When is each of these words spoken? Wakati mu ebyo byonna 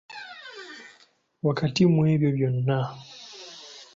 Wakati 1.45 1.81
mu 1.93 2.01
ebyo 2.13 2.29
byonna 2.35 2.79